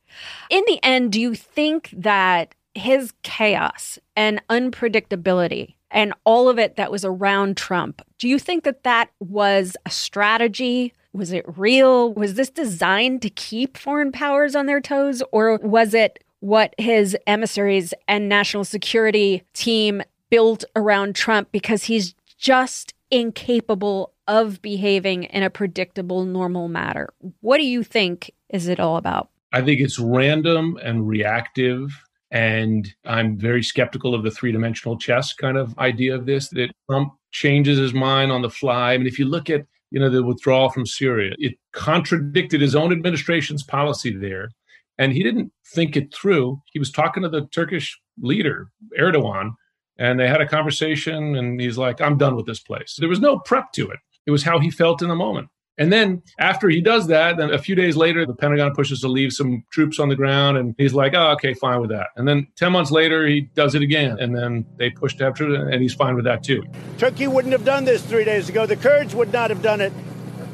[0.51, 6.77] In the end, do you think that his chaos and unpredictability and all of it
[6.77, 12.13] that was around Trump, do you think that that was a strategy was it real?
[12.13, 15.23] Was this designed to keep foreign powers on their toes?
[15.33, 22.15] Or was it what his emissaries and national security team built around Trump because he's
[22.37, 27.09] just incapable of behaving in a predictable, normal manner?
[27.41, 29.31] What do you think is it all about?
[29.53, 31.91] I think it's random and reactive.
[32.33, 36.73] And I'm very skeptical of the three dimensional chess kind of idea of this, that
[36.91, 38.95] Trump changes his mind on the fly.
[38.95, 41.37] I mean, if you look at you know, the withdrawal from Syria.
[41.39, 44.51] It contradicted his own administration's policy there.
[44.99, 46.61] And he didn't think it through.
[46.73, 49.53] He was talking to the Turkish leader, Erdogan,
[49.97, 51.37] and they had a conversation.
[51.37, 52.97] And he's like, I'm done with this place.
[52.99, 55.47] There was no prep to it, it was how he felt in the moment.
[55.77, 59.09] And then after he does that, then a few days later, the Pentagon pushes to
[59.09, 62.29] leave some troops on the ground, and he's like, "Oh, okay, fine with that." And
[62.29, 65.59] then ten months later, he does it again, and then they push to have troops,
[65.59, 66.63] and he's fine with that too.
[66.99, 68.67] Turkey wouldn't have done this three days ago.
[68.67, 69.93] The Kurds would not have done it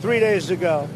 [0.01, 0.89] three days ago.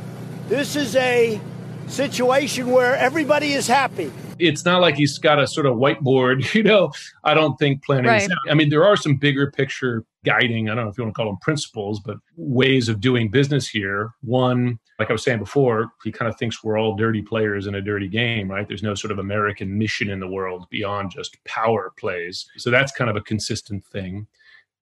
[0.49, 1.41] This is a
[1.87, 6.63] situation where everybody is happy it's not like he's got a sort of whiteboard, you
[6.63, 6.93] know.
[7.25, 8.07] I don't think planning.
[8.07, 8.29] Right.
[8.49, 11.17] I mean, there are some bigger picture guiding, I don't know if you want to
[11.17, 14.11] call them principles, but ways of doing business here.
[14.23, 17.75] One, like I was saying before, he kind of thinks we're all dirty players in
[17.75, 18.67] a dirty game, right?
[18.67, 22.47] There's no sort of American mission in the world beyond just power plays.
[22.57, 24.27] So that's kind of a consistent thing.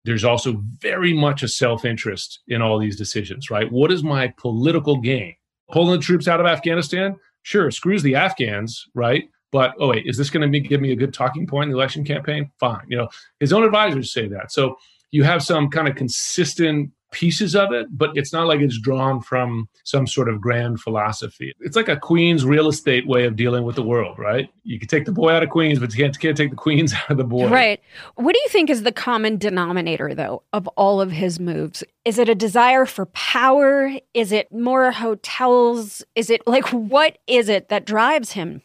[0.06, 3.72] There's also very much a self interest in all these decisions, right?
[3.72, 5.36] What is my political gain?
[5.72, 7.16] Pulling the troops out of Afghanistan?
[7.44, 9.30] Sure, screws the Afghans, right?
[9.52, 11.78] But oh wait, is this going to give me a good talking point in the
[11.78, 12.50] election campaign?
[12.60, 12.86] Fine.
[12.88, 14.52] You know, his own advisors say that.
[14.52, 14.78] So
[15.12, 19.22] you have some kind of consistent pieces of it, but it's not like it's drawn
[19.22, 21.54] from some sort of grand philosophy.
[21.62, 24.50] It's like a Queen's real estate way of dealing with the world, right?
[24.64, 26.94] You can take the boy out of Queens, but you can't, can't take the Queens
[27.04, 27.48] out of the boy.
[27.48, 27.82] Right.
[28.16, 31.84] What do you think is the common denominator, though, of all of his moves?
[32.04, 33.92] Is it a desire for power?
[34.14, 36.04] Is it more hotels?
[36.16, 38.62] Is it like, what is it that drives him?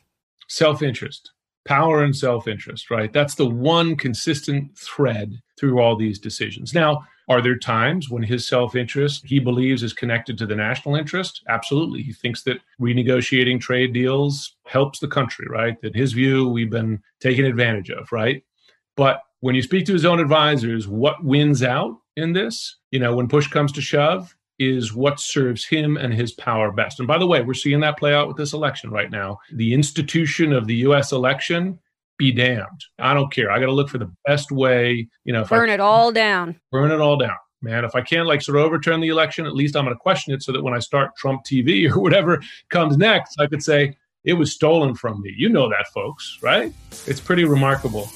[0.48, 1.30] Self interest
[1.68, 3.12] power and self interest, right?
[3.12, 6.72] That's the one consistent thread through all these decisions.
[6.72, 10.94] Now, are there times when his self interest he believes is connected to the national
[10.96, 11.42] interest?
[11.48, 12.02] Absolutely.
[12.02, 15.80] He thinks that renegotiating trade deals helps the country, right?
[15.82, 18.42] That his view we've been taken advantage of, right?
[18.96, 22.76] But when you speak to his own advisors, what wins out in this?
[22.90, 26.98] You know, when push comes to shove, is what serves him and his power best.
[26.98, 29.38] And by the way, we're seeing that play out with this election right now.
[29.52, 31.78] The institution of the US election,
[32.18, 32.84] be damned.
[32.98, 33.50] I don't care.
[33.50, 36.60] I got to look for the best way, you know, burn I, it all down.
[36.70, 37.36] Burn it all down.
[37.62, 40.00] Man, if I can't like sort of overturn the election, at least I'm going to
[40.00, 43.62] question it so that when I start Trump TV or whatever comes next, I could
[43.62, 45.32] say it was stolen from me.
[45.36, 46.72] You know that, folks, right?
[47.06, 48.10] It's pretty remarkable.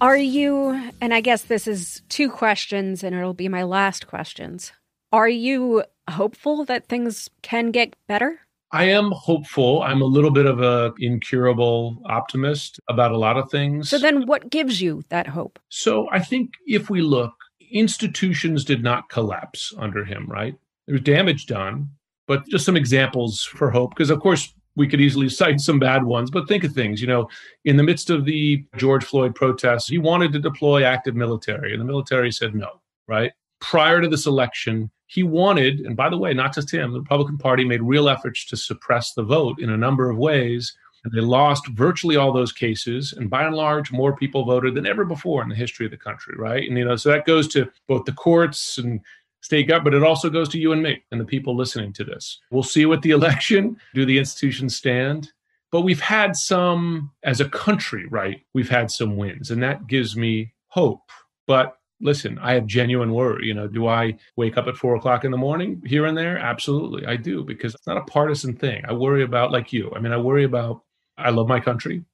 [0.00, 4.72] Are you, and I guess this is two questions and it'll be my last questions.
[5.12, 8.40] Are you hopeful that things can get better?
[8.72, 9.82] I am hopeful.
[9.82, 13.90] I'm a little bit of a incurable optimist about a lot of things.
[13.90, 15.58] So then what gives you that hope?
[15.68, 17.34] So I think if we look,
[17.70, 20.54] institutions did not collapse under him, right?
[20.86, 21.90] There was damage done,
[22.26, 26.02] but just some examples for hope because of course we could easily cite some bad
[26.02, 27.28] ones, but think of things, you know,
[27.66, 31.80] in the midst of the George Floyd protests, he wanted to deploy active military, and
[31.80, 33.32] the military said no, right?
[33.60, 37.36] Prior to this election, he wanted, and by the way, not just him, the Republican
[37.36, 40.74] Party made real efforts to suppress the vote in a number of ways.
[41.02, 43.14] And they lost virtually all those cases.
[43.14, 45.96] And by and large, more people voted than ever before in the history of the
[45.96, 46.68] country, right?
[46.68, 49.00] And, you know, so that goes to both the courts and
[49.40, 52.04] state government, but it also goes to you and me and the people listening to
[52.04, 52.40] this.
[52.50, 55.32] We'll see what the election, do the institutions stand?
[55.72, 58.42] But we've had some, as a country, right?
[58.54, 61.10] We've had some wins, and that gives me hope.
[61.46, 63.46] But listen, I have genuine worry.
[63.46, 66.38] You know, do I wake up at four o'clock in the morning here and there?
[66.38, 68.82] Absolutely, I do, because it's not a partisan thing.
[68.88, 70.82] I worry about, like you, I mean, I worry about,
[71.16, 72.04] I love my country,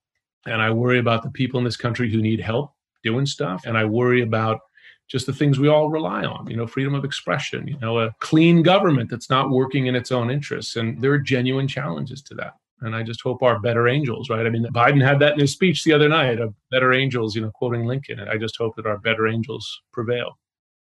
[0.45, 3.79] and I worry about the people in this country who need help doing stuff, and
[3.79, 4.61] I worry about
[5.09, 8.14] just the things we all rely on, you know, freedom of expression, you know, a
[8.21, 10.77] clean government that's not working in its own interests.
[10.77, 12.55] And there are genuine challenges to that.
[12.81, 14.47] And I just hope our better angels, right?
[14.47, 17.40] I mean, Biden had that in his speech the other night of better angels, you
[17.40, 18.21] know, quoting Lincoln.
[18.21, 20.38] And I just hope that our better angels prevail.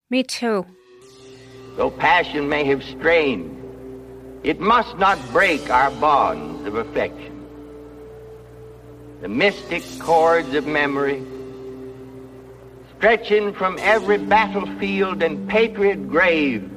[0.10, 0.66] Me too.
[1.78, 3.62] Though passion may have strained,
[4.44, 7.46] it must not break our bonds of affection.
[9.22, 11.24] The mystic chords of memory
[12.98, 16.70] stretching from every battlefield and patriot grave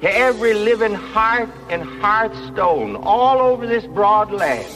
[0.00, 4.66] to every living heart and hearthstone all over this broad land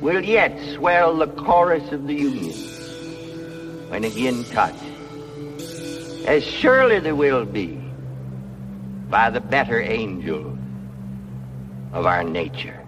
[0.00, 2.52] will yet swell the chorus of the Union
[3.88, 4.82] when again touched,
[6.26, 7.80] as surely there will be
[9.08, 10.58] by the better angel
[11.92, 12.84] of our nature.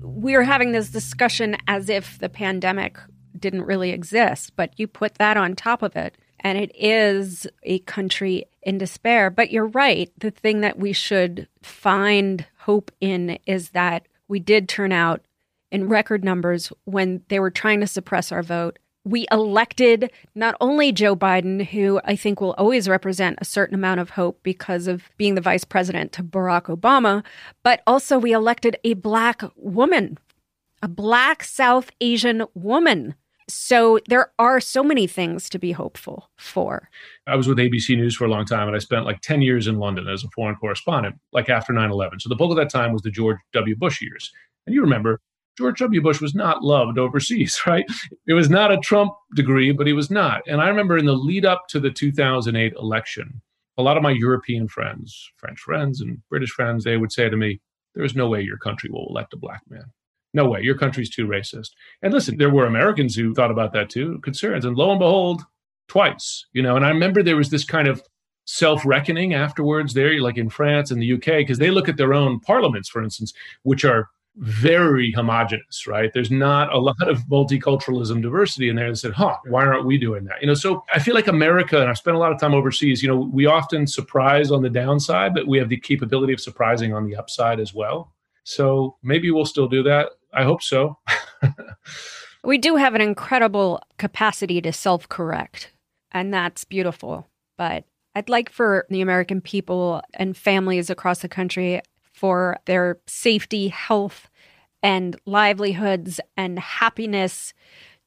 [0.00, 2.98] We are having this discussion as if the pandemic
[3.38, 6.16] didn't really exist, but you put that on top of it.
[6.40, 9.30] And it is a country in despair.
[9.30, 10.12] But you're right.
[10.18, 15.22] The thing that we should find hope in is that we did turn out
[15.70, 18.78] in record numbers when they were trying to suppress our vote.
[19.06, 24.00] We elected not only Joe Biden, who I think will always represent a certain amount
[24.00, 27.22] of hope because of being the vice president to Barack Obama,
[27.62, 30.16] but also we elected a black woman,
[30.82, 33.14] a black South Asian woman
[33.48, 36.88] so there are so many things to be hopeful for.
[37.26, 39.66] I was with ABC News for a long time and I spent like 10 years
[39.66, 42.20] in London as a foreign correspondent, like after 9 11.
[42.20, 43.76] So the bulk of that time was the George W.
[43.76, 44.30] Bush years.
[44.66, 45.20] And you remember,
[45.58, 46.00] George W.
[46.00, 47.84] Bush was not loved overseas, right?
[48.26, 50.42] It was not a Trump degree, but he was not.
[50.46, 53.42] And I remember in the lead up to the 2008 election,
[53.76, 57.36] a lot of my European friends, French friends, and British friends, they would say to
[57.36, 57.60] me,
[57.94, 59.92] There is no way your country will elect a black man
[60.34, 61.70] no way, your country's too racist.
[62.02, 64.64] And listen, there were Americans who thought about that too, concerns.
[64.64, 65.42] And lo and behold,
[65.88, 68.02] twice, you know, and I remember there was this kind of
[68.44, 72.12] self reckoning afterwards there, like in France and the UK, because they look at their
[72.12, 76.12] own parliaments, for instance, which are very homogenous, right?
[76.12, 79.96] There's not a lot of multiculturalism diversity in there that said, huh, why aren't we
[79.96, 80.40] doing that?
[80.40, 83.00] You know, so I feel like America, and I've spent a lot of time overseas,
[83.02, 86.92] you know, we often surprise on the downside, but we have the capability of surprising
[86.92, 88.12] on the upside as well.
[88.42, 90.10] So maybe we'll still do that.
[90.34, 90.98] I hope so.
[92.44, 95.72] we do have an incredible capacity to self correct,
[96.12, 97.28] and that's beautiful.
[97.56, 101.80] But I'd like for the American people and families across the country
[102.12, 104.28] for their safety, health,
[104.82, 107.54] and livelihoods and happiness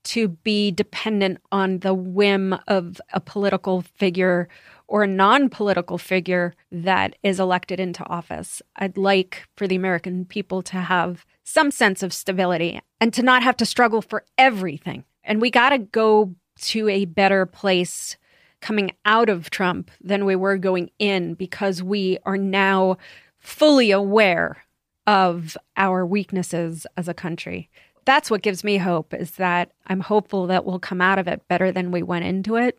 [0.04, 4.48] to be dependent on the whim of a political figure
[4.88, 8.62] or a non political figure that is elected into office.
[8.78, 13.41] I'd like for the American people to have some sense of stability and to not
[13.41, 15.06] have to struggle for everything.
[15.24, 18.18] And we got to go to a better place
[18.60, 22.98] coming out of Trump than we were going in because we are now
[23.39, 24.58] fully aware
[25.06, 27.70] of our weaknesses as a country.
[28.04, 31.48] That's what gives me hope is that I'm hopeful that we'll come out of it
[31.48, 32.78] better than we went into it.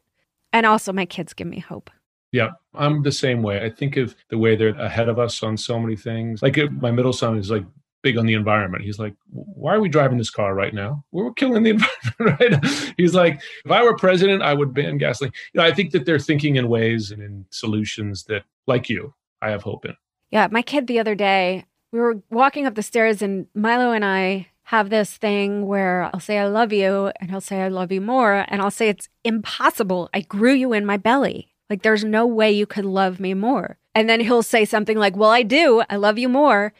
[0.53, 1.91] And also, my kids give me hope.
[2.33, 3.65] Yeah, I'm the same way.
[3.65, 6.43] I think of the way they're ahead of us on so many things.
[6.43, 7.65] Like my middle son is like
[8.03, 8.85] big on the environment.
[8.85, 11.05] He's like, why are we driving this car right now?
[11.13, 11.71] We're killing the
[12.19, 12.95] environment, right?
[12.97, 15.33] He's like, if I were president, I would ban gasoline.
[15.53, 19.15] You know, I think that they're thinking in ways and in solutions that, like you,
[19.43, 19.95] I have hope in.
[20.31, 24.05] Yeah, my kid the other day, we were walking up the stairs and Milo and
[24.05, 27.91] I have this thing where I'll say I love you and he'll say I love
[27.91, 30.11] you more and I'll say it's impossible.
[30.13, 31.55] I grew you in my belly.
[31.71, 33.79] Like there's no way you could love me more.
[33.95, 35.83] And then he'll say something like, "Well, I do.
[35.89, 36.73] I love you more."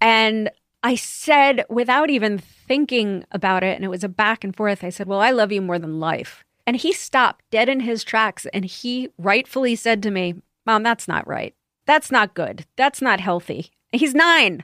[0.00, 0.50] And
[0.84, 4.84] I said without even thinking about it and it was a back and forth.
[4.84, 8.04] I said, "Well, I love you more than life." And he stopped dead in his
[8.04, 10.34] tracks and he rightfully said to me,
[10.66, 11.54] "Mom, that's not right.
[11.86, 12.66] That's not good.
[12.76, 14.62] That's not healthy." He's 9.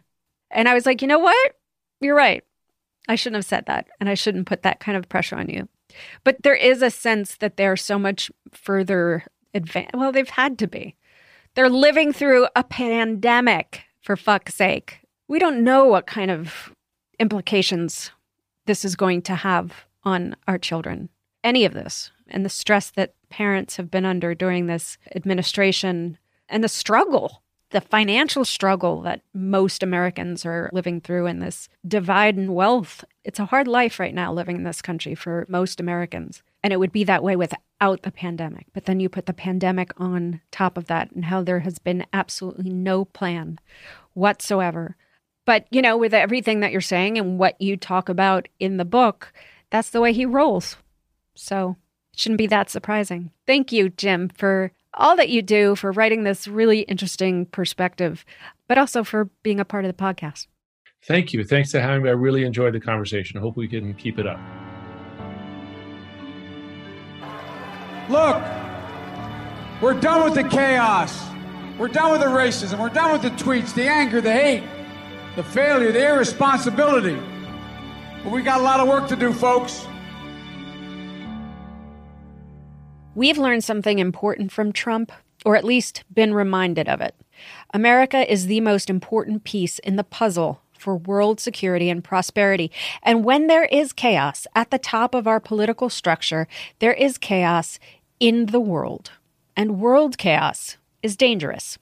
[0.50, 1.56] And I was like, "You know what?
[2.00, 2.44] You're right.
[3.08, 5.68] I shouldn't have said that, and I shouldn't put that kind of pressure on you.
[6.22, 9.94] But there is a sense that they're so much further advanced.
[9.94, 10.96] Well, they've had to be.
[11.54, 14.99] They're living through a pandemic, for fuck's sake.
[15.30, 16.74] We don't know what kind of
[17.20, 18.10] implications
[18.66, 21.08] this is going to have on our children.
[21.44, 26.18] Any of this, and the stress that parents have been under during this administration,
[26.48, 32.36] and the struggle the financial struggle that most Americans are living through in this divide
[32.36, 33.04] in wealth.
[33.24, 36.42] It's a hard life right now living in this country for most Americans.
[36.62, 38.66] And it would be that way without the pandemic.
[38.72, 42.04] But then you put the pandemic on top of that and how there has been
[42.12, 43.58] absolutely no plan
[44.14, 44.96] whatsoever.
[45.50, 48.84] But, you know, with everything that you're saying and what you talk about in the
[48.84, 49.32] book,
[49.70, 50.76] that's the way he rolls.
[51.34, 51.76] So
[52.12, 53.32] it shouldn't be that surprising.
[53.48, 58.24] Thank you, Jim, for all that you do for writing this really interesting perspective,
[58.68, 60.46] but also for being a part of the podcast.
[61.02, 61.42] Thank you.
[61.42, 62.10] Thanks for having me.
[62.10, 63.36] I really enjoyed the conversation.
[63.36, 64.38] I hope we can keep it up.
[68.08, 68.40] Look,
[69.82, 71.20] we're done with the chaos.
[71.76, 72.78] We're done with the racism.
[72.78, 74.62] We're done with the tweets, the anger, the hate,
[75.40, 77.18] the failure, the irresponsibility.
[78.22, 79.86] But we got a lot of work to do, folks.
[83.14, 85.10] We've learned something important from Trump,
[85.46, 87.14] or at least been reminded of it.
[87.72, 92.70] America is the most important piece in the puzzle for world security and prosperity.
[93.02, 96.48] And when there is chaos at the top of our political structure,
[96.80, 97.78] there is chaos
[98.18, 99.12] in the world.
[99.56, 101.78] And world chaos is dangerous.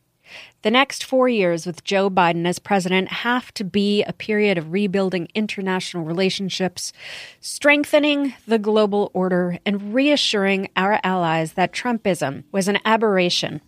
[0.62, 4.72] The next four years with Joe Biden as president have to be a period of
[4.72, 6.93] rebuilding international relationships,
[7.41, 13.61] strengthening the global order, and reassuring our allies that Trumpism was an aberration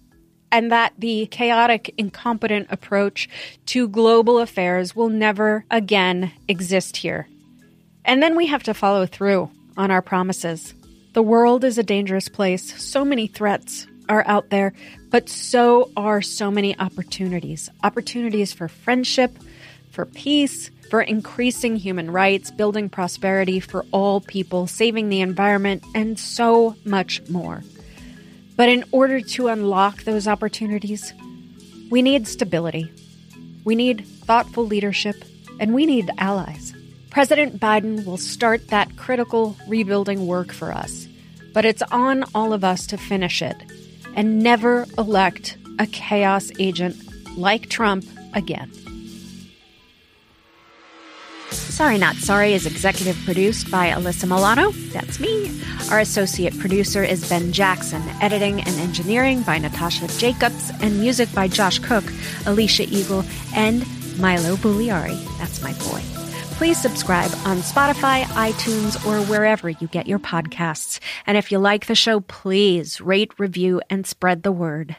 [0.52, 3.28] and that the chaotic, incompetent approach
[3.66, 7.28] to global affairs will never again exist here.
[8.04, 10.74] And then we have to follow through on our promises.
[11.12, 14.74] The world is a dangerous place, so many threats, are out there,
[15.08, 19.30] but so are so many opportunities opportunities for friendship,
[19.90, 26.18] for peace, for increasing human rights, building prosperity for all people, saving the environment, and
[26.18, 27.62] so much more.
[28.56, 31.14] But in order to unlock those opportunities,
[31.90, 32.92] we need stability,
[33.64, 35.16] we need thoughtful leadership,
[35.60, 36.74] and we need allies.
[37.10, 41.06] President Biden will start that critical rebuilding work for us,
[41.54, 43.56] but it's on all of us to finish it
[44.14, 46.96] and never elect a chaos agent
[47.36, 48.04] like Trump
[48.34, 48.70] again.
[51.50, 54.70] Sorry Not Sorry is executive produced by Alyssa Milano.
[54.92, 55.50] That's me.
[55.90, 58.02] Our associate producer is Ben Jackson.
[58.20, 60.70] Editing and engineering by Natasha Jacobs.
[60.82, 62.04] And music by Josh Cook,
[62.46, 63.24] Alicia Eagle,
[63.56, 63.80] and
[64.18, 65.18] Milo Bugliari.
[65.38, 66.29] That's my boy.
[66.60, 71.00] Please subscribe on Spotify, iTunes, or wherever you get your podcasts.
[71.26, 74.94] And if you like the show, please rate, review, and spread the word.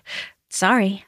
[0.49, 1.05] Sorry.